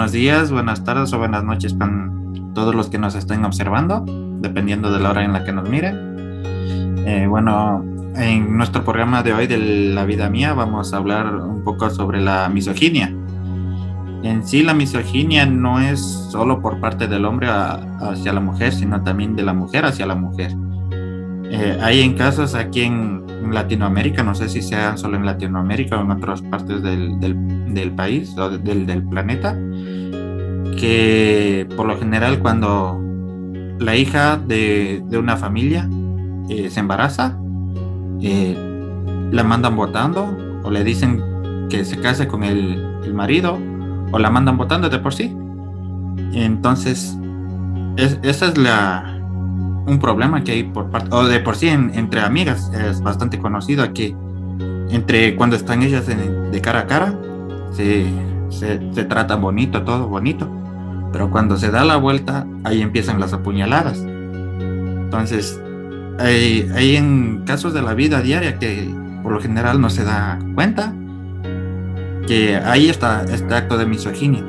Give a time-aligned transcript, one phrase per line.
[0.00, 4.02] buenos días, buenas tardes o buenas noches con todos los que nos estén observando,
[4.40, 7.04] dependiendo de la hora en la que nos miren.
[7.06, 7.84] Eh, bueno,
[8.16, 12.18] en nuestro programa de hoy de La vida mía vamos a hablar un poco sobre
[12.18, 13.14] la misoginia.
[14.22, 19.02] En sí, la misoginia no es solo por parte del hombre hacia la mujer, sino
[19.02, 20.56] también de la mujer hacia la mujer.
[21.50, 23.20] Eh, hay en casos aquí en,
[23.50, 28.36] Latinoamérica, no sé si sea solo en Latinoamérica o en otras partes del, del, país
[28.38, 29.58] o del, del, planeta,
[30.80, 32.98] que por lo general cuando
[33.78, 35.88] la hija de, de una familia
[36.48, 37.38] eh, se embaraza,
[38.22, 38.56] eh,
[39.30, 41.22] la mandan votando o le dicen
[41.68, 43.58] que se case con el, el marido
[44.10, 45.36] o la mandan votando de por sí.
[46.32, 47.16] Entonces,
[47.96, 49.16] es, esa es la
[49.86, 53.82] un problema que hay por parte, o de por sí entre amigas, es bastante conocido
[53.82, 54.16] aquí.
[54.90, 57.14] Entre cuando están ellas de cara a cara,
[57.70, 58.06] se,
[58.48, 60.59] se, se bonito, todo bonito.
[61.12, 63.98] Pero cuando se da la vuelta, ahí empiezan las apuñaladas.
[63.98, 65.60] Entonces,
[66.18, 68.88] hay, hay, en casos de la vida diaria que
[69.22, 70.94] por lo general no se da cuenta
[72.26, 74.44] que ahí está este acto de misoginia.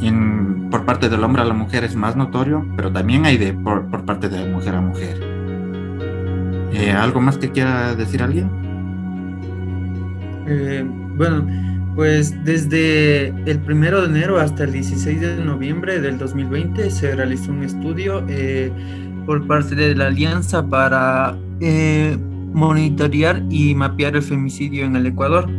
[0.00, 3.52] En, por parte del hombre a la mujer es más notorio, pero también hay de
[3.52, 5.18] por, por parte de mujer a mujer.
[6.72, 8.50] Eh, ¿Algo más que quiera decir alguien?
[10.46, 10.84] Eh,
[11.16, 11.46] bueno,
[11.96, 17.50] pues desde el primero de enero hasta el 16 de noviembre del 2020 se realizó
[17.50, 18.70] un estudio eh,
[19.26, 22.16] por parte de la Alianza para eh,
[22.52, 25.50] monitorear y mapear el femicidio en el Ecuador.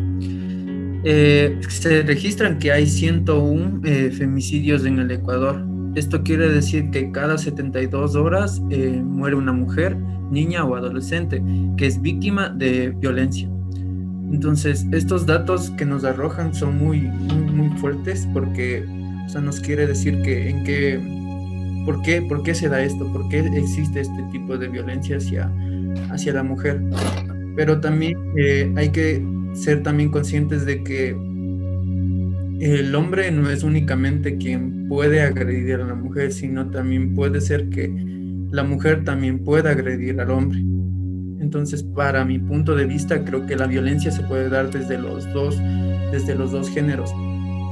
[1.04, 5.64] Eh, se registran que hay 101 eh, femicidios en el Ecuador.
[5.96, 9.98] Esto quiere decir que cada 72 horas muere una mujer,
[10.30, 11.42] niña o adolescente
[11.76, 13.50] que es víctima de violencia.
[14.32, 18.86] Entonces, estos datos que nos arrojan son muy, muy, muy fuertes porque
[19.26, 21.18] o sea, nos quiere decir que en qué
[21.88, 23.10] ¿Por qué, ¿Por qué se da esto?
[23.14, 25.50] ¿Por qué existe este tipo de violencia hacia,
[26.12, 26.82] hacia la mujer?
[27.56, 31.12] Pero también eh, hay que ser también conscientes de que
[32.60, 37.70] el hombre no es únicamente quien puede agredir a la mujer, sino también puede ser
[37.70, 37.90] que
[38.52, 40.60] la mujer también pueda agredir al hombre.
[41.40, 45.32] Entonces, para mi punto de vista, creo que la violencia se puede dar desde los
[45.34, 45.58] dos,
[46.12, 47.14] desde los dos géneros.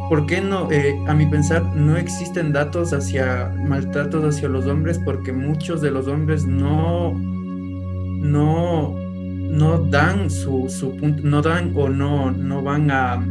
[0.10, 0.72] ¿Por qué no?
[0.72, 5.90] Eh, a mi pensar, no existen datos hacia maltratos hacia los hombres porque muchos de
[5.90, 12.92] los hombres no, no, no dan su, su punto, no dan o no, no van
[12.92, 13.26] a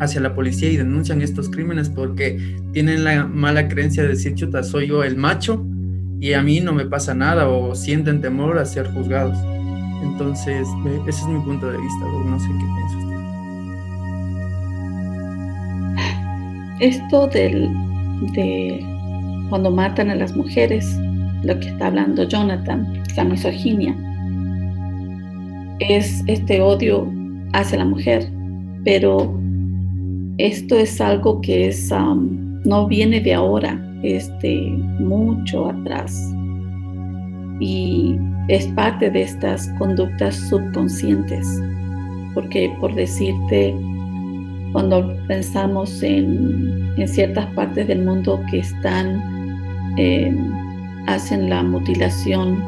[0.00, 4.62] hacia la policía y denuncian estos crímenes porque tienen la mala creencia de decir, chuta,
[4.62, 5.66] soy yo el macho
[6.20, 9.38] y a mí no me pasa nada o sienten temor a ser juzgados.
[10.02, 13.08] Entonces, eh, ese es mi punto de vista, no sé qué piensas.
[16.80, 17.68] esto del,
[18.34, 18.84] de
[19.48, 20.98] cuando matan a las mujeres,
[21.42, 23.96] lo que está hablando Jonathan, la misoginia,
[25.80, 27.10] es este odio
[27.52, 28.28] hacia la mujer,
[28.84, 29.38] pero
[30.38, 36.14] esto es algo que es, um, no viene de ahora, es de mucho atrás
[37.60, 38.14] y
[38.48, 41.46] es parte de estas conductas subconscientes,
[42.34, 43.74] porque por decirte,
[44.72, 49.18] cuando pensamos en, ciertas partes del mundo que están,
[49.96, 50.36] eh,
[51.06, 52.62] hacen la mutilación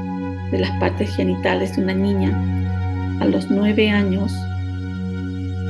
[0.51, 4.33] de las partes genitales de una niña, a los nueve años,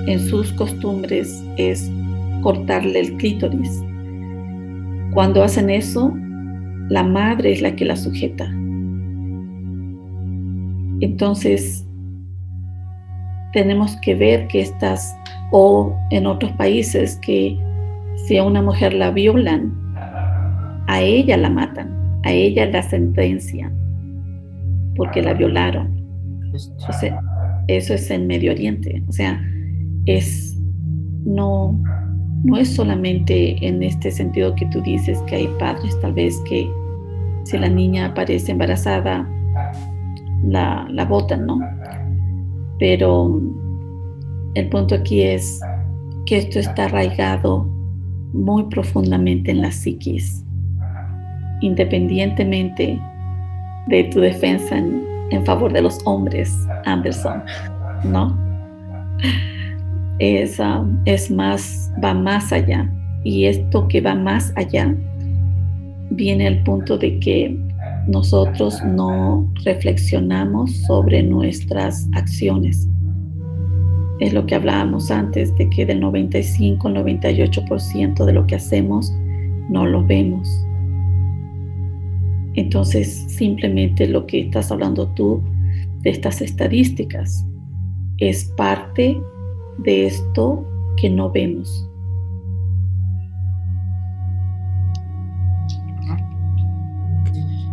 [0.07, 1.91] en sus costumbres es
[2.43, 3.83] cortarle el clítoris.
[5.13, 6.15] Cuando hacen eso,
[6.89, 8.47] la madre es la que la sujeta.
[11.01, 11.87] Entonces,
[13.53, 15.17] tenemos que ver que estas
[15.51, 17.59] o en otros países que
[18.27, 19.73] si a una mujer la violan,
[20.87, 23.73] a ella la matan, a ella la sentencian,
[24.97, 25.97] porque la violaron.
[27.69, 29.03] eso es en Medio Oriente.
[29.09, 29.41] O sea,
[30.07, 30.57] es
[31.25, 31.81] no,
[32.43, 36.71] no es solamente en este sentido que tú dices que hay padres tal vez que
[37.45, 39.29] si la niña aparece embarazada,
[40.43, 41.59] la, la botan, ¿no?
[42.79, 43.41] Pero
[44.55, 45.61] el punto aquí es
[46.27, 47.67] que esto está arraigado
[48.33, 50.45] muy profundamente en la psiquis,
[51.61, 53.01] independientemente
[53.89, 56.55] de tu defensa en, favor de los hombres,
[56.85, 57.43] Anderson,
[58.05, 58.37] ¿no?
[60.21, 60.61] Es,
[61.07, 62.91] es más, va más allá.
[63.25, 64.95] Y esto que va más allá
[66.11, 67.59] viene al punto de que
[68.07, 72.89] nosotros no reflexionamos sobre nuestras acciones
[74.21, 79.13] es lo que hablábamos antes, de que del 95 al 98% de lo que hacemos
[79.71, 80.49] no lo vemos.
[82.55, 85.43] Entonces, simplemente lo que estás hablando tú
[86.03, 87.47] de estas estadísticas
[88.19, 89.19] es parte
[89.83, 90.65] de esto
[90.97, 91.87] que no vemos.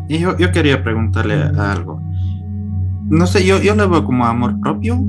[0.09, 2.01] Y yo, quería preguntarle algo.
[3.09, 5.03] No sé, yo, yo lo veo como amor propio.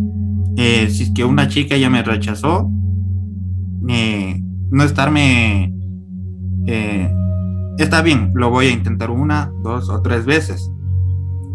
[0.57, 2.71] Eh, si es que una chica ya me rechazó,
[3.89, 4.41] eh,
[4.71, 5.73] no estarme...
[6.67, 7.13] Eh,
[7.79, 10.69] está bien, lo voy a intentar una, dos o tres veces.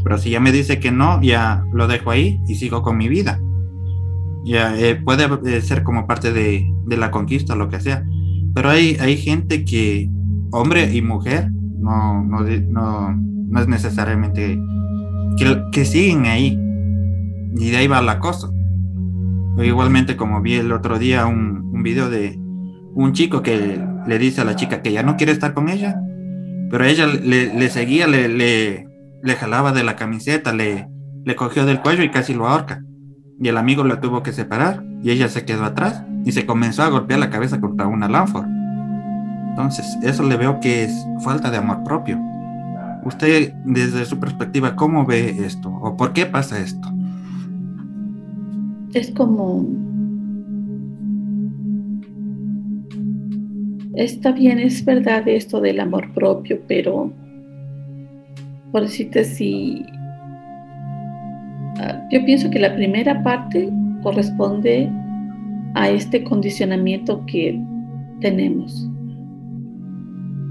[0.03, 3.09] Pero si ya me dice que no, ya lo dejo ahí y sigo con mi
[3.09, 3.39] vida.
[4.45, 4.75] Ya
[5.05, 8.03] puede ser como parte de, de, la conquista, lo que sea.
[8.53, 10.09] Pero hay, hay gente que,
[10.51, 11.49] hombre y mujer,
[11.79, 13.15] no, no, no
[13.53, 14.59] no es necesariamente
[15.71, 16.59] que, siguen ahí
[17.55, 18.49] y de ahí va la cosa.
[19.59, 22.35] igualmente como vi el otro día un, un video de
[22.95, 25.95] un chico que le dice a la chica que ya no quiere estar con ella,
[26.71, 28.87] pero ella le, seguía, le, le,
[29.21, 30.87] le, jalaba de la camiseta, le,
[31.23, 32.81] le cogió del cuello y casi lo ahorca.
[33.43, 36.83] Y el amigo la tuvo que separar y ella se quedó atrás y se comenzó
[36.83, 38.47] a golpear la cabeza contra una lámpara.
[39.49, 42.17] Entonces, eso le veo que es falta de amor propio.
[43.03, 45.69] Usted, desde su perspectiva, ¿cómo ve esto?
[45.69, 46.87] ¿O por qué pasa esto?
[48.93, 49.67] Es como...
[53.93, 57.11] Está bien, es verdad esto del amor propio, pero
[58.71, 59.85] por decirte si...
[61.79, 63.69] Ah, yo pienso que la primera parte
[64.01, 64.89] corresponde
[65.73, 67.59] a este condicionamiento que
[68.19, 68.89] tenemos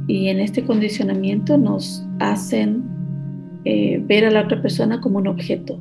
[0.09, 2.83] y en este condicionamiento nos hacen
[3.65, 5.79] eh, ver a la otra persona como un objeto.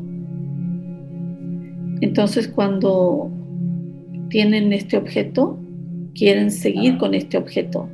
[2.02, 3.32] Entonces cuando
[4.30, 5.60] tienen este objeto,
[6.14, 7.90] quieren seguir con este objeto.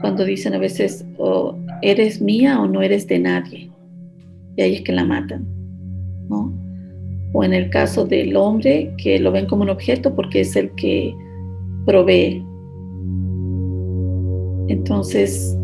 [0.00, 3.70] Cuando dicen a veces, oh, eres mía o no eres de nadie.
[4.56, 5.55] Y ahí es que la matan.
[6.28, 10.70] O en el caso del hombre, que lo ven como un objeto porque es el
[10.72, 11.14] que
[11.84, 12.42] provee,
[14.68, 15.56] entonces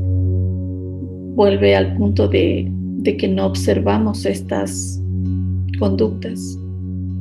[1.35, 2.70] vuelve al punto de,
[3.19, 5.03] que no observamos estas
[5.79, 6.59] conductas.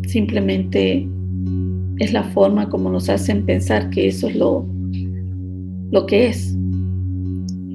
[0.07, 1.07] Simplemente
[1.99, 4.65] es la forma como nos hacen pensar que eso es lo,
[5.91, 6.55] lo que es.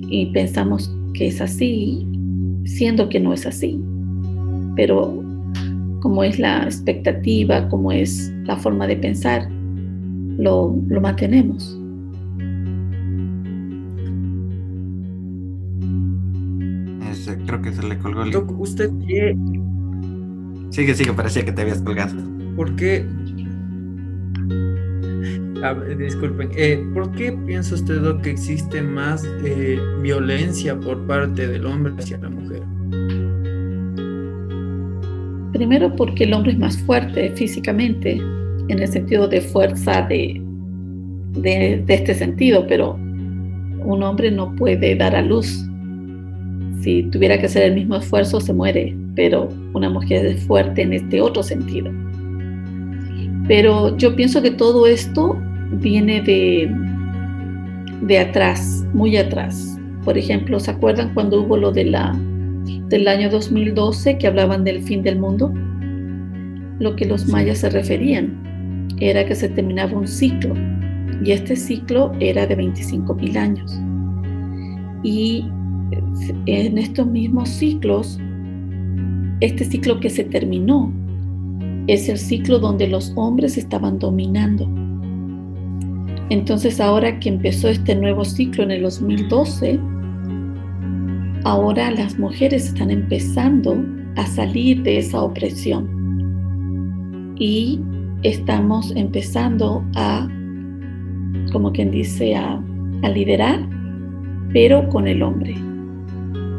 [0.09, 2.07] Y pensamos que es así,
[2.65, 3.81] siendo que no es así.
[4.77, 5.26] Pero
[6.07, 9.51] como es la expectativa, como es la forma de pensar,
[10.39, 11.77] lo, lo mantenemos.
[17.45, 18.37] creo que se le colgó el.
[18.37, 19.37] ¿usted qué?
[20.71, 22.15] Sigue, sigue, parecía que te habías colgado.
[22.55, 23.05] ¿Por qué?
[25.99, 31.95] disculpen, eh, ¿por qué piensa usted que existe más eh, violencia por parte del hombre
[31.99, 32.63] hacia la mujer?
[35.57, 38.21] Primero porque el hombre es más fuerte físicamente,
[38.69, 40.39] en el sentido de fuerza de,
[41.33, 45.67] de, este sentido, pero un hombre no puede dar a luz
[46.83, 50.93] si tuviera que hacer el mismo esfuerzo se muere, pero una mujer es fuerte en
[50.93, 51.91] este otro sentido.
[53.49, 55.39] Pero yo pienso que todo esto
[55.81, 56.71] viene de,
[58.03, 59.81] de atrás, muy atrás.
[60.05, 62.15] Por ejemplo, ¿se acuerdan cuando hubo lo de la,
[62.89, 65.53] del año 2012 que hablaban del fin del mundo?
[66.79, 70.55] Lo que los mayas se referían era que se terminaba un ciclo
[71.25, 73.81] y este ciclo era de 25 mil años.
[75.03, 75.47] Y
[76.47, 78.19] en estos mismos ciclos,
[79.41, 80.93] este ciclo que se terminó
[81.87, 84.69] es el ciclo donde los hombres estaban dominando.
[86.31, 89.79] Entonces ahora que empezó este nuevo ciclo en el 2012,
[91.47, 93.81] ahora las mujeres están empezando
[94.17, 95.87] a salir de esa opresión
[97.39, 97.81] y
[98.25, 100.29] estamos empezando a,
[101.53, 102.61] como quien dice, a,
[103.15, 103.61] liderar,
[104.53, 105.55] pero con el hombre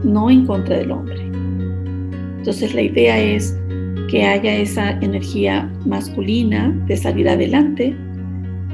[0.05, 1.19] no en contra del hombre.
[2.37, 3.59] Entonces la idea es
[4.09, 7.93] que haya esa energía masculina de salir adelante,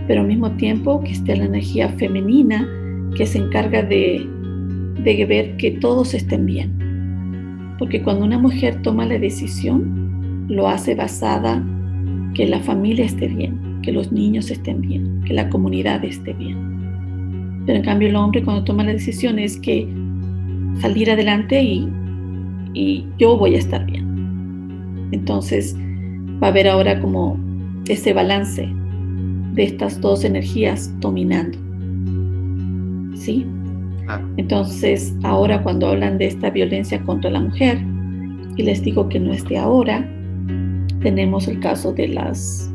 [0.08, 2.70] pero al mismo tiempo que esté la energía femenina
[3.16, 4.30] que se encarga de,
[5.00, 7.76] de ver que todos estén bien.
[7.80, 11.64] Porque cuando una mujer toma la decisión, lo hace basada
[12.34, 17.62] que la familia esté bien, que los niños estén bien, que la comunidad esté bien.
[17.66, 19.88] Pero en cambio el hombre cuando toma la decisión es que
[20.80, 21.88] salir adelante y,
[22.74, 25.10] y yo voy a estar bien.
[25.12, 25.76] Entonces
[26.42, 27.40] va a haber ahora como
[27.88, 28.68] ese balance
[29.54, 31.58] de estas dos energías dominando.
[33.16, 33.46] ¿Sí?
[34.38, 37.80] Entonces, ahora cuando hablan de esta violencia contra la mujer,
[38.58, 40.08] y les digo que no es de ahora,
[41.02, 42.72] tenemos el caso de las,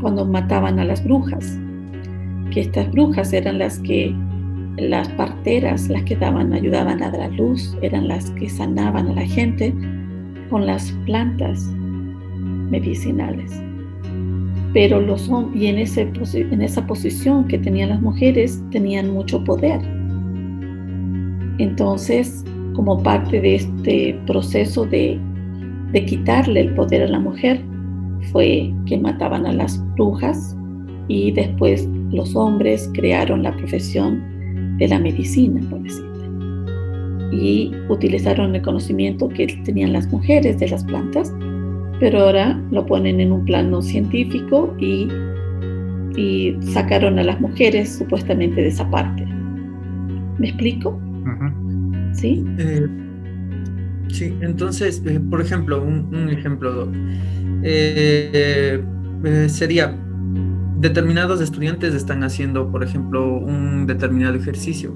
[0.00, 1.58] cuando mataban a las brujas,
[2.50, 4.14] que estas brujas eran las que,
[4.76, 9.26] las parteras, las que daban, ayudaban a dar luz, eran las que sanaban a la
[9.26, 9.72] gente
[10.50, 11.64] con las plantas
[12.70, 13.62] medicinales.
[14.72, 19.80] Pero los y en, ese, en esa posición que tenían las mujeres tenían mucho poder.
[21.58, 22.44] Entonces,
[22.74, 25.20] como parte de este proceso de,
[26.06, 27.62] quitarle el poder a la mujer,
[28.32, 30.56] fue que mataban a las brujas
[31.06, 36.10] y después los hombres crearon la profesión de la medicina, por decirlo.
[37.30, 41.32] Y utilizaron el conocimiento que tenían las mujeres de las plantas,
[42.00, 45.06] pero ahora lo ponen en un plano científico y,
[46.16, 49.24] y sacaron a las mujeres supuestamente de esa parte.
[50.38, 50.98] ¿Me explico?
[52.12, 52.44] ¿Sí?
[52.58, 52.86] Eh,
[54.08, 56.90] sí, entonces, eh, por ejemplo, un, ejemplo
[57.62, 58.82] eh,
[59.48, 59.96] sería,
[60.78, 64.94] determinados estudiantes están haciendo, por ejemplo, un determinado ejercicio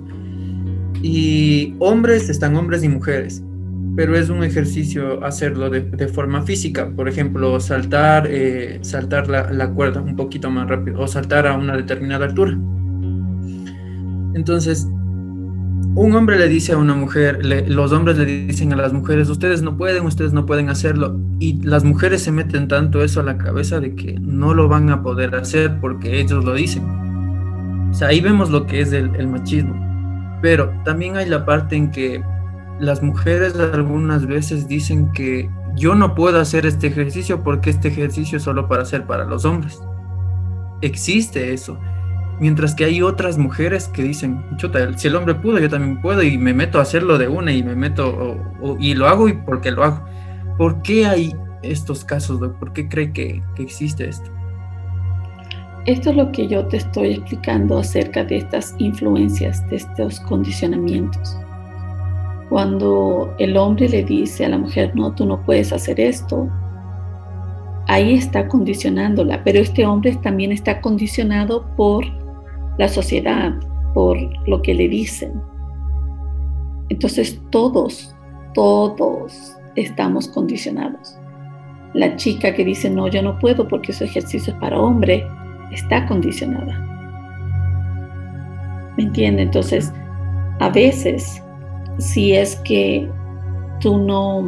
[1.03, 3.43] y hombres están hombres y mujeres,
[3.97, 8.29] pero es un ejercicio hacerlo de, forma física, por ejemplo, saltar,
[8.83, 12.59] saltar la, la cuerda un poquito más rápido o saltar a una determinada altura.
[14.35, 14.87] Entonces,
[15.99, 19.63] un hombre le dice a una mujer, los hombres le dicen a las mujeres, ustedes
[19.63, 21.19] no pueden, ustedes no pueden hacerlo.
[21.41, 24.91] Y las mujeres se meten tanto eso a la cabeza de que no lo van
[24.91, 26.85] a poder hacer porque ellos lo dicen.
[27.91, 29.75] O sea, ahí vemos lo que es el, machismo.
[30.41, 32.23] Pero también hay la parte en que
[32.79, 38.39] las mujeres algunas veces dicen que yo no puedo hacer este ejercicio porque este ejercicio
[38.39, 39.81] es solo para hacer para los hombres.
[40.81, 41.77] Existe eso.
[42.41, 46.23] Mientras que hay otras mujeres que dicen, chuta, si el hombre pudo, yo también puedo
[46.23, 48.37] y me meto a hacerlo de una y me meto
[48.79, 50.05] y lo hago y porque lo hago.
[50.57, 52.39] ¿Por qué hay estos casos?
[52.61, 54.31] ¿Por qué cree que, que existe esto?
[55.87, 61.37] Esto es lo que yo te estoy explicando acerca de estas influencias, de estos condicionamientos.
[62.51, 66.49] Cuando el hombre le dice a la mujer, no, tú no puedes hacer esto,
[67.89, 72.05] ahí está condicionándola, pero este hombre también está condicionado por
[72.79, 73.55] la sociedad,
[73.93, 74.17] por
[74.49, 75.33] lo que le dicen.
[76.89, 78.15] Entonces todos,
[78.55, 81.19] todos estamos condicionados.
[81.95, 85.27] La chica que dice, no, yo no puedo porque ese ejercicio es para hombre,
[85.73, 86.85] está condicionada.
[88.97, 89.43] ¿Me entiende?
[89.43, 89.93] Entonces,
[90.61, 91.43] a veces,
[91.99, 93.09] si es que
[93.81, 94.43] tú no,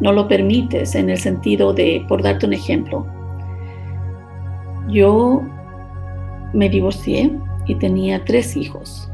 [0.00, 3.06] no lo permites en el sentido de, por darte un ejemplo,
[4.88, 5.42] yo
[6.52, 7.32] me divorcié
[7.66, 9.10] y tenía tres hijos.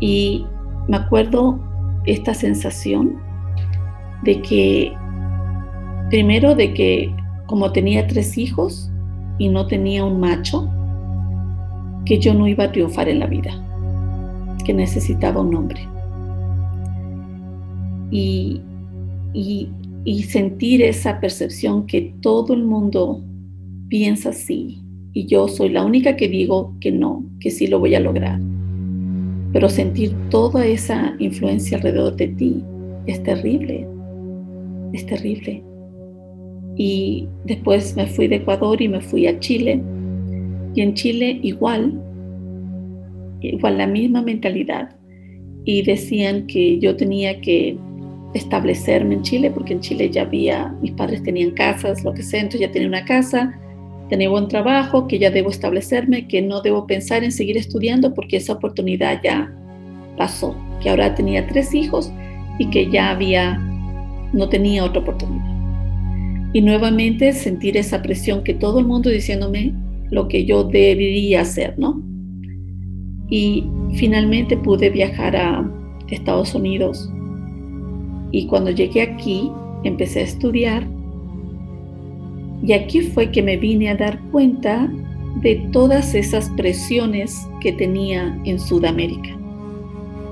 [0.00, 0.44] Y
[0.88, 1.58] me acuerdo
[2.04, 3.16] esta sensación
[4.22, 4.92] de que,
[6.10, 7.14] primero de que
[7.46, 8.90] como tenía tres hijos
[9.38, 10.70] y no tenía un macho,
[12.04, 13.50] que yo no iba a triunfar en la vida,
[14.64, 15.88] que necesitaba un hombre.
[18.10, 18.60] Y,
[19.32, 19.70] y,
[20.04, 23.22] y sentir esa percepción que todo el mundo
[23.88, 24.85] piensa así,
[25.16, 28.38] y yo soy la única que digo que no, que sí lo voy a lograr.
[29.50, 32.62] Pero sentir toda esa influencia alrededor de ti
[33.06, 33.88] es terrible,
[34.92, 35.62] es terrible.
[36.76, 39.80] Y después me fui de Ecuador y me fui a Chile.
[40.74, 41.98] Y en Chile igual,
[43.40, 44.90] igual la misma mentalidad.
[45.64, 47.78] Y decían que yo tenía que
[48.34, 52.40] establecerme en Chile, porque en Chile ya había, mis padres tenían casas, lo que sea,
[52.40, 53.58] entonces ya tenía una casa,
[54.08, 58.36] tener buen trabajo, que ya debo establecerme, que no debo pensar en seguir estudiando porque
[58.36, 59.52] esa oportunidad ya
[60.16, 62.12] pasó, que ahora tenía tres hijos
[62.58, 63.58] y que ya había,
[64.32, 65.44] no tenía otra oportunidad.
[66.52, 69.74] Y nuevamente sentir esa presión que todo el mundo diciéndome
[70.10, 72.00] lo que yo debería hacer, ¿no?
[73.28, 75.68] Y finalmente pude viajar a
[76.08, 77.10] Estados Unidos.
[78.30, 79.50] Y cuando llegué aquí,
[79.84, 80.86] empecé a estudiar
[82.66, 84.90] y aquí fue que me vine a dar cuenta
[85.40, 89.30] de todas esas presiones que tenía en Sudamérica,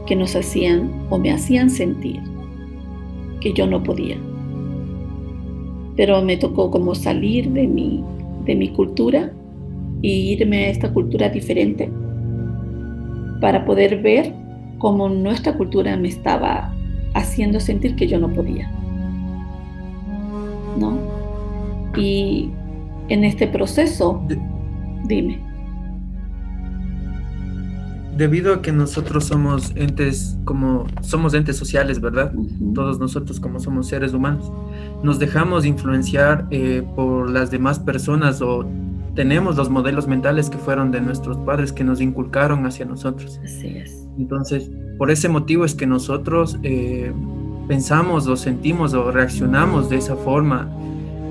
[0.06, 2.20] que nos hacían o me hacían sentir
[3.40, 4.16] que yo no podía.
[5.94, 8.02] Pero me tocó como salir de mi,
[8.44, 9.32] de mi cultura
[10.02, 11.88] e irme a esta cultura diferente
[13.40, 14.34] para poder ver
[14.78, 16.74] cómo nuestra cultura me estaba
[17.14, 18.68] haciendo sentir que yo no podía.
[20.76, 21.13] ¿No?
[21.96, 22.50] Y,
[23.08, 24.22] en este proceso,
[25.06, 25.40] dime.
[28.16, 32.32] Debido a que nosotros somos entes como somos entes sociales, ¿verdad?
[32.74, 34.52] Todos nosotros como somos seres humanos,
[35.02, 38.64] nos dejamos influenciar eh, por las demás personas o
[39.16, 43.40] tenemos los modelos mentales que fueron de nuestros padres que nos inculcaron hacia nosotros.
[43.44, 44.06] Así es.
[44.16, 47.12] Entonces, por ese motivo es que nosotros eh,
[47.66, 50.70] pensamos o sentimos o reaccionamos de esa forma,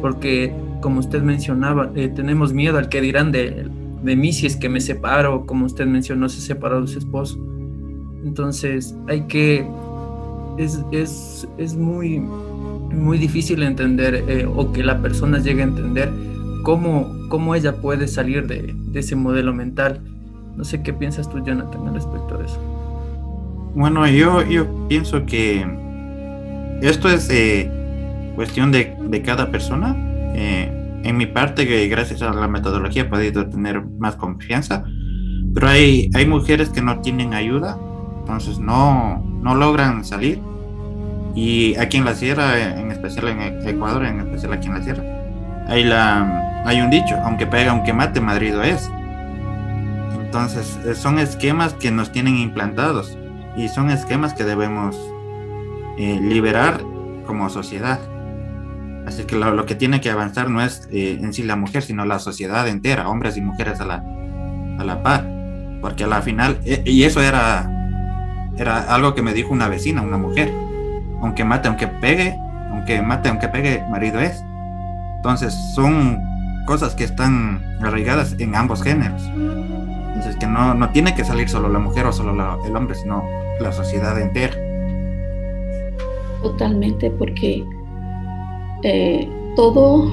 [0.03, 3.69] porque como usted mencionaba, eh, tenemos miedo al que dirán de,
[4.03, 7.39] de mí si es que me separo, como usted mencionó, se separó de su esposo.
[8.25, 9.65] Entonces, hay que,
[10.57, 16.11] es, es, es muy, muy difícil entender eh, o que la persona llegue a entender
[16.63, 20.01] cómo, cómo ella puede salir de, de ese modelo mental.
[20.57, 22.59] No sé qué piensas tú, Jonathan, al respecto de eso.
[23.73, 25.65] Bueno, yo, yo pienso que
[26.81, 27.71] esto es eh,
[28.35, 29.95] cuestión de, de, cada persona.
[30.35, 34.85] Eh, en mi parte, gracias a la metodología he podido tener más confianza,
[35.53, 37.77] pero hay, hay mujeres que no tienen ayuda,
[38.19, 40.41] entonces no, no logran salir.
[41.35, 45.03] Y aquí en la sierra, en especial en Ecuador, en especial aquí en la sierra,
[45.67, 48.89] hay, la, hay un dicho, aunque pega, aunque mate, madrido es.
[50.15, 53.17] Entonces, son esquemas que nos tienen implantados
[53.55, 54.95] y son esquemas que debemos
[55.97, 56.81] eh, liberar
[57.25, 57.99] como sociedad.
[59.05, 62.05] Así que lo, que tiene que avanzar no es eh, en sí la mujer, sino
[62.05, 64.03] la sociedad entera, hombres y mujeres a la,
[64.79, 65.29] a la par.
[65.81, 67.69] Porque a la final, eh, y eso era,
[68.57, 70.53] era algo que me dijo una vecina, una mujer,
[71.21, 72.37] aunque mate, aunque pegue,
[72.71, 74.41] aunque mate, aunque pegue, marido es.
[75.17, 76.17] Entonces son
[76.65, 79.21] cosas que están arraigadas en ambos géneros.
[79.33, 83.23] Entonces que no, no tiene que salir solo la mujer o solo el hombre, sino
[83.59, 84.55] la sociedad entera.
[86.41, 87.65] Totalmente, porque
[88.83, 90.11] eh, todo,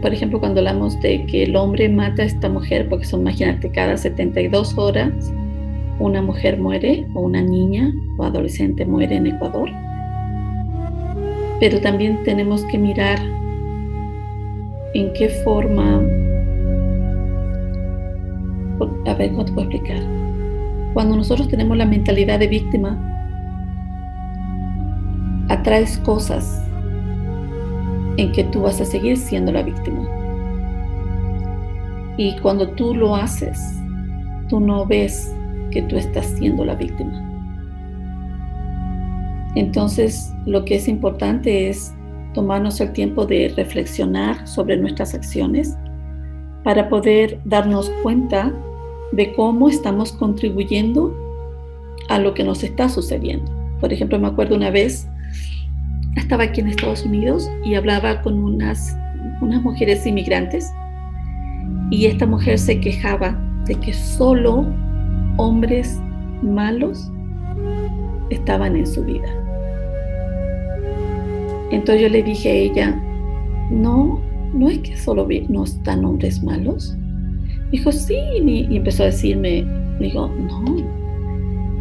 [0.00, 3.70] por ejemplo, cuando hablamos de que el hombre mata a esta mujer, porque son, imagínate,
[3.70, 5.32] cada 72 horas
[5.98, 9.70] una mujer muere o una niña o adolescente muere en Ecuador.
[11.60, 13.18] Pero también tenemos que mirar
[14.94, 16.00] en qué forma,
[19.06, 20.02] a ver cómo te puedo explicar.
[20.94, 23.06] Cuando nosotros tenemos la mentalidad de víctima,
[25.48, 26.69] atraes cosas
[28.20, 30.06] en que tú vas a seguir siendo la víctima.
[32.18, 33.58] Y cuando tú lo haces,
[34.48, 35.34] tú no ves
[35.70, 37.26] que tú estás siendo la víctima.
[39.54, 41.94] Entonces, lo que es importante es
[42.34, 45.76] tomarnos el tiempo de reflexionar sobre nuestras acciones
[46.62, 48.52] para poder darnos cuenta
[49.12, 51.16] de cómo estamos contribuyendo
[52.10, 53.50] a lo que nos está sucediendo.
[53.80, 55.08] Por ejemplo, me acuerdo una vez
[56.16, 58.96] estaba aquí en Estados Unidos y hablaba con unas,
[59.40, 60.70] unas mujeres inmigrantes
[61.90, 64.66] y esta mujer se quejaba de que solo
[65.36, 66.00] hombres
[66.42, 67.10] malos
[68.30, 69.28] estaban en su vida.
[71.70, 73.02] Entonces yo le dije a ella,
[73.70, 74.20] no,
[74.54, 76.96] no es que solo no están hombres malos.
[77.70, 79.64] Dijo, sí, y empezó a decirme,
[80.00, 80.76] digo, no,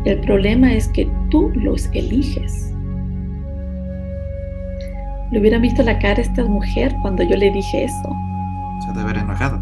[0.05, 2.73] el problema es que tú los eliges.
[5.31, 8.15] Le hubiera visto la cara a esta mujer cuando yo le dije eso.
[8.85, 9.59] Se debe haber enojado.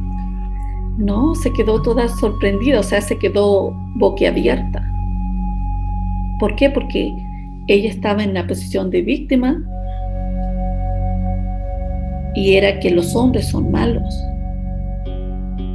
[0.98, 4.84] No, se quedó toda sorprendida, o sea, se quedó boquiabierta.
[6.40, 6.70] ¿Por qué?
[6.70, 7.14] Porque
[7.68, 9.62] ella estaba en la posición de víctima
[12.36, 14.16] y era que los hombres son malos.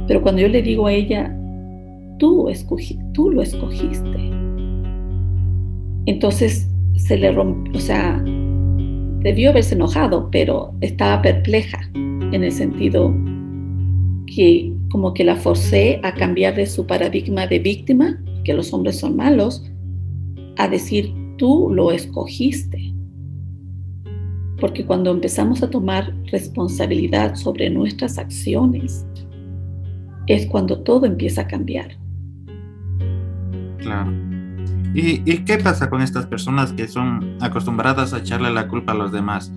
[0.07, 1.33] Pero cuando yo le digo a ella,
[2.17, 4.31] tú, escogí, tú lo escogiste,
[6.05, 8.23] entonces se le rompió, o sea,
[9.23, 13.13] debió haberse enojado, pero estaba perpleja en el sentido
[14.27, 18.99] que como que la forcé a cambiar de su paradigma de víctima, que los hombres
[18.99, 19.63] son malos,
[20.57, 22.93] a decir, tú lo escogiste.
[24.59, 29.05] Porque cuando empezamos a tomar responsabilidad sobre nuestras acciones,
[30.27, 31.97] es cuando todo empieza a cambiar.
[33.79, 34.32] Claro.
[34.93, 39.11] ¿Y, qué pasa con estas personas que son acostumbradas a echarle la culpa a los
[39.11, 39.51] demás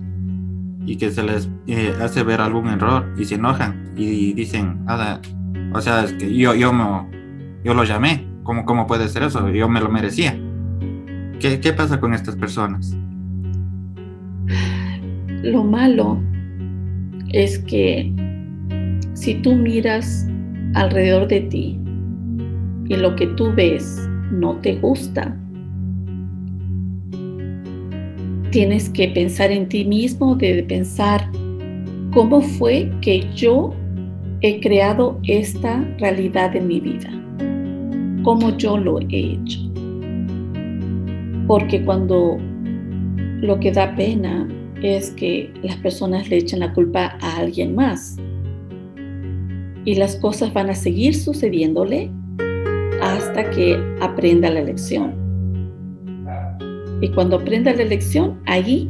[0.85, 4.85] y que se les eh, hace ver algún error y se enojan y dicen,
[5.73, 6.71] o sea, es que yo, yo,
[7.63, 9.49] yo lo llamé, ¿Cómo, ¿cómo puede ser eso?
[9.49, 10.39] Yo me lo merecía.
[11.37, 12.97] ¿Qué, ¿Qué pasa con estas personas?
[15.43, 16.23] Lo malo
[17.33, 18.13] es que
[19.15, 20.25] si tú miras
[20.75, 21.77] alrededor de ti
[22.87, 25.35] y lo que tú ves no te gusta.
[28.51, 31.29] Tienes que pensar en ti mismo, de pensar
[32.13, 33.73] cómo fue que yo
[34.41, 37.09] he creado esta realidad en mi vida,
[38.23, 39.59] como yo lo he hecho.
[41.47, 42.37] Porque cuando
[43.41, 44.47] lo que da pena
[44.81, 48.17] es que las personas le echen la culpa a alguien más
[49.85, 52.11] y las cosas van a seguir sucediéndole
[53.15, 55.13] hasta que aprenda la lección.
[57.01, 58.89] Y cuando aprenda la lección, ahí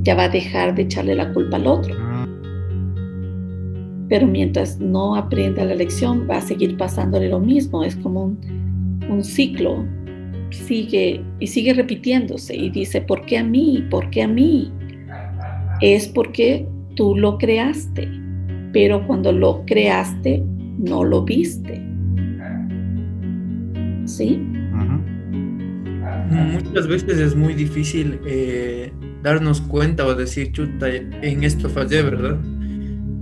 [0.00, 1.94] ya va a dejar de echarle la culpa al otro.
[4.08, 7.84] Pero mientras no aprenda la lección, va a seguir pasándole lo mismo.
[7.84, 8.36] Es como
[9.08, 9.84] un, ciclo.
[10.50, 13.86] Sigue y sigue repitiéndose y dice, ¿por qué a mí?
[13.90, 14.72] ¿Por qué a mí?
[15.82, 18.08] Es porque tú lo creaste,
[18.72, 20.42] pero cuando lo creaste,
[20.78, 21.87] no lo viste.
[24.08, 24.42] ¿Sí?
[26.30, 28.92] Muchas veces es muy difícil eh,
[29.22, 32.38] darnos cuenta o decir, chuta, en esto fallé, ¿verdad?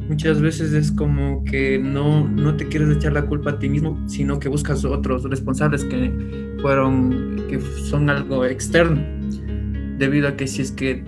[0.09, 4.01] Muchas veces es como que no, no te quieres echar la culpa a ti mismo,
[4.09, 9.03] sino que buscas otros responsables que fueron, que son algo externo.
[9.99, 11.03] Debido a que si es que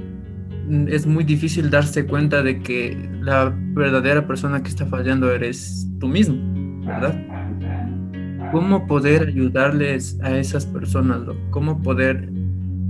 [0.88, 6.08] es muy difícil darse cuenta de que la verdadera persona que está fallando eres tú
[6.08, 6.36] mismo,
[6.84, 7.37] ¿verdad?
[8.50, 11.20] ¿Cómo poder ayudarles a esas personas?
[11.50, 12.28] ¿Cómo poder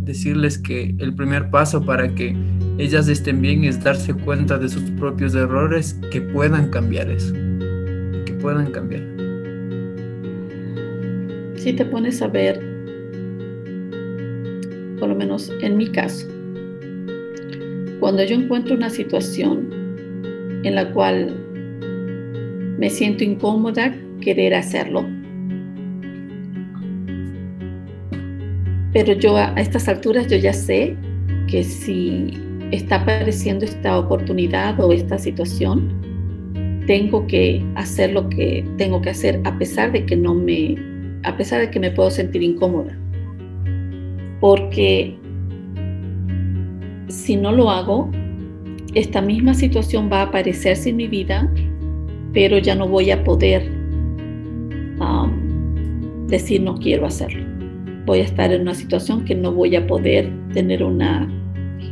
[0.08, 2.34] decirles que el primer paso para que
[2.78, 7.34] ellas estén bien es darse cuenta de sus propios errores, que puedan cambiar eso,
[8.24, 9.02] que puedan cambiar.
[11.56, 12.58] Si te pones a ver,
[14.98, 16.26] por lo menos en mi caso,
[18.00, 19.68] cuando yo encuentro una situación
[20.62, 21.34] en la cual
[22.78, 25.04] me siento incómoda querer hacerlo,
[28.92, 30.96] pero yo a estas alturas yo ya sé
[31.46, 32.38] que si
[32.70, 35.88] está apareciendo esta oportunidad o esta situación,
[36.86, 40.76] tengo que hacer lo que tengo que hacer a pesar de que no me,
[41.24, 42.96] a pesar de que me puedo sentir incómoda.
[44.40, 45.16] Porque
[47.08, 48.10] si no lo hago,
[48.94, 51.50] esta misma situación va a aparecerse en mi vida,
[52.32, 53.70] pero ya no voy a poder
[55.00, 57.47] um, decir no quiero hacerlo.
[58.08, 61.30] Voy a estar en una situación que no voy a poder tener una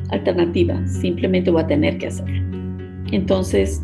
[0.09, 2.43] alternativa, simplemente voy a tener que hacerlo.
[3.13, 3.83] Entonces,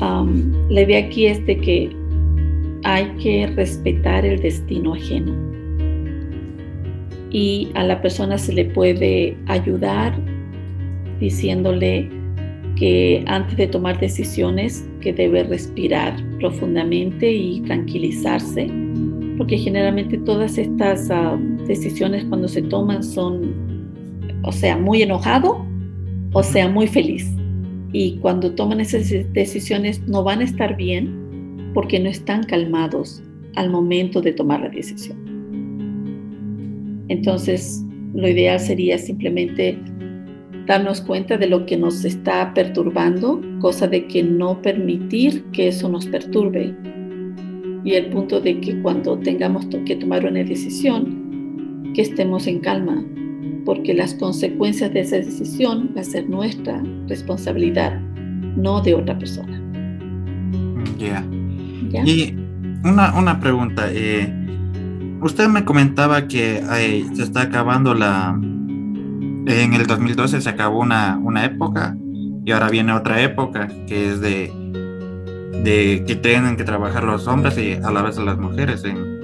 [0.00, 1.90] la idea aquí es de que
[2.84, 5.34] hay que respetar el destino ajeno
[7.30, 10.18] y a la persona se le puede ayudar
[11.20, 12.08] diciéndole
[12.76, 18.70] que antes de tomar decisiones que debe respirar profundamente y tranquilizarse,
[19.38, 21.08] porque generalmente todas estas
[21.66, 23.54] decisiones cuando se toman son
[24.42, 25.64] o sea, muy enojado
[26.32, 27.26] o sea muy feliz.
[27.92, 33.22] Y cuando toman esas decisiones no van a estar bien porque no están calmados
[33.54, 35.16] al momento de tomar la decisión.
[37.08, 37.82] Entonces,
[38.14, 39.78] lo ideal sería simplemente
[40.66, 45.88] darnos cuenta de lo que nos está perturbando, cosa de que no permitir que eso
[45.88, 46.76] nos perturbe.
[47.84, 53.04] Y el punto de que cuando tengamos que tomar una decisión, que estemos en calma,
[53.64, 58.00] porque las consecuencias de esa decisión va a ser nuestra responsabilidad,
[58.56, 59.62] no de otra persona.
[60.98, 61.24] Ya.
[62.04, 62.34] Y
[62.84, 63.88] una, una pregunta.
[63.90, 64.32] Eh,
[65.22, 66.62] usted me comentaba que
[67.14, 68.38] se está acabando la...
[68.40, 71.96] En el 2012 se acabó una, una época
[72.44, 74.50] y ahora viene otra época que es de,
[75.52, 78.84] de que tienen que trabajar los hombres y a la vez las mujeres.
[78.84, 79.18] En,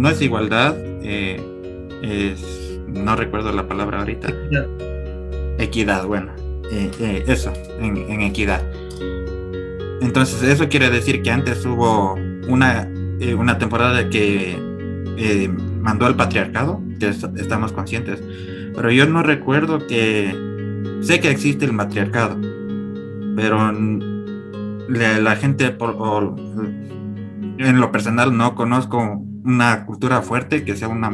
[0.00, 1.40] no es igualdad, eh,
[2.02, 4.32] es, no recuerdo la palabra ahorita.
[5.58, 6.32] Equidad, bueno,
[6.70, 8.62] eh, eh, eso, en, equidad.
[10.00, 12.14] Entonces, eso quiere decir que antes hubo
[12.48, 12.88] una,
[13.36, 14.56] una temporada que
[15.80, 18.22] mandó al patriarcado, que estamos conscientes,
[18.74, 20.32] pero yo no recuerdo que,
[21.00, 22.36] sé que existe el matriarcado,
[23.34, 23.72] pero
[24.88, 26.36] la, gente, por,
[27.58, 31.10] en lo personal, no conozco una cultura fuerte que sea una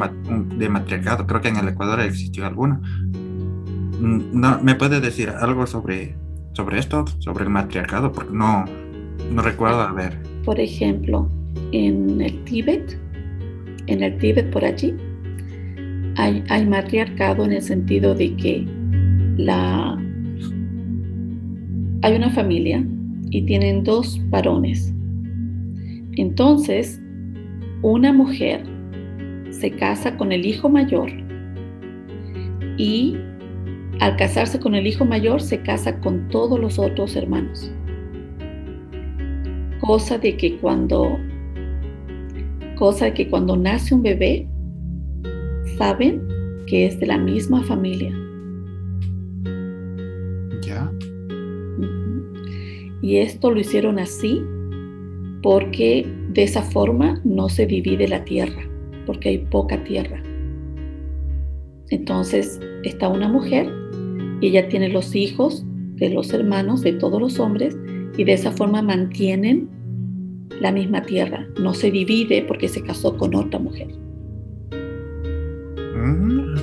[0.57, 1.27] de matriarcado.
[1.27, 2.79] Creo que en el Ecuador existió alguna.
[3.99, 6.15] Mm, no, ¿Me puede decir algo sobre,
[6.53, 8.11] sobre esto, sobre el matriarcado?
[8.11, 8.65] Porque no,
[9.31, 10.21] no recuerdo haber.
[10.43, 11.29] Por ejemplo,
[11.71, 12.97] en el Tíbet,
[13.87, 14.95] en el Tíbet por allí,
[16.17, 18.65] hay, hay matriarcado en el sentido de que
[19.37, 19.97] la,
[22.01, 22.85] hay una familia
[23.35, 24.93] y tienen dos varones.
[26.15, 27.01] Entonces,
[27.81, 28.63] una mujer
[29.49, 31.09] se casa con el hijo mayor
[32.77, 33.17] y
[33.99, 37.69] al casarse con el hijo mayor se casa con todos los otros hermanos.
[39.81, 41.19] Cosa de que cuando
[42.75, 44.47] cosa de que cuando nace un bebé
[45.77, 46.25] saben
[46.67, 48.13] que es de la misma familia.
[50.61, 50.89] Ya.
[53.05, 54.41] Y esto lo hicieron así
[55.43, 58.67] porque de esa forma no se divide la tierra,
[59.05, 60.23] porque hay poca tierra.
[61.91, 63.71] Entonces está una mujer
[64.41, 65.63] y ella tiene los hijos
[65.97, 67.77] de los hermanos de todos los hombres
[68.17, 69.69] y de esa forma mantienen
[70.59, 71.47] la misma tierra.
[71.61, 73.89] No se divide porque se casó con otra mujer.
[75.95, 76.55] Mm.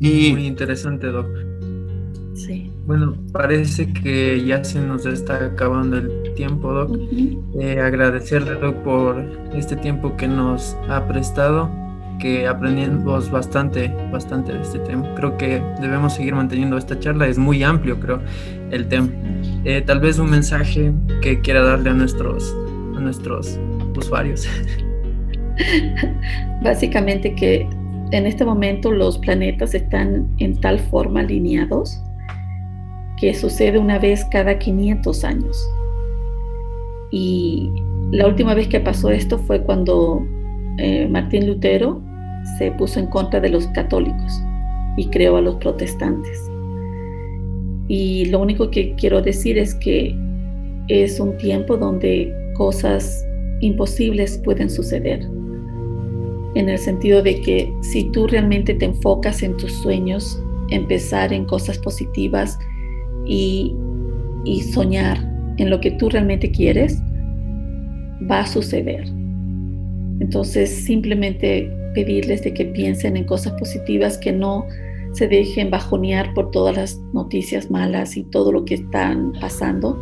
[0.00, 1.28] Y Muy interesante, Doc.
[2.32, 2.70] Sí.
[2.86, 6.96] Bueno, parece que ya se nos está acabando el tiempo, Doc.
[7.60, 9.18] Eh, agradecerle, Doc, por
[9.52, 11.68] este tiempo que nos ha prestado,
[12.20, 15.12] que aprendimos bastante, bastante de este tema.
[15.16, 18.20] Creo que debemos seguir manteniendo esta charla, es muy amplio, creo,
[18.70, 19.08] el tema.
[19.64, 22.56] Eh, tal vez un mensaje que quiera darle a nuestros,
[22.96, 23.58] a nuestros
[23.96, 24.48] usuarios.
[26.62, 27.68] Básicamente que
[28.12, 32.00] en este momento los planetas están en tal forma alineados
[33.16, 35.70] que sucede una vez cada 500 años.
[37.10, 37.70] Y
[38.10, 40.24] la última vez que pasó esto fue cuando
[40.78, 42.00] eh, Martín Lutero
[42.58, 44.42] se puso en contra de los católicos
[44.96, 46.50] y creó a los protestantes.
[47.88, 50.14] Y lo único que quiero decir es que
[50.88, 53.24] es un tiempo donde cosas
[53.60, 55.26] imposibles pueden suceder
[56.56, 61.44] en el sentido de que si tú realmente te enfocas en tus sueños, empezar en
[61.44, 62.58] cosas positivas
[63.26, 63.74] y,
[64.44, 65.18] y soñar
[65.58, 67.00] en lo que tú realmente quieres,
[68.30, 69.04] va a suceder.
[70.20, 74.66] Entonces simplemente pedirles de que piensen en cosas positivas, que no
[75.12, 79.98] se dejen bajonear por todas las noticias malas y todo lo que están pasando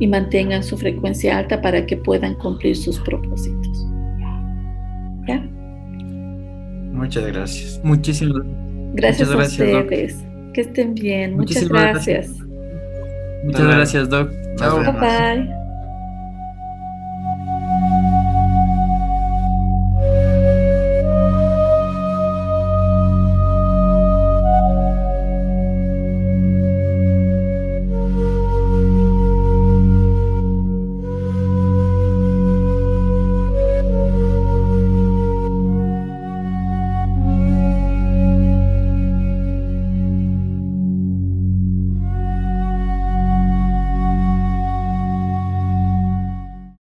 [0.00, 3.86] y mantengan su frecuencia alta para que puedan cumplir sus propósitos.
[5.28, 5.48] ¿Ya?
[6.92, 7.80] muchas gracias.
[7.84, 8.42] Muchísimas
[8.92, 9.84] Gracias, Muchas gracias, a Doc.
[9.84, 10.24] ustedes.
[10.52, 11.36] Que estén bien.
[11.36, 12.49] Muchas gracias.
[13.42, 14.30] Muchas gracias, Doc.
[14.30, 14.78] Nos Chao.
[14.80, 15.00] vemos.
[15.00, 15.00] Bye
[15.46, 15.59] bye.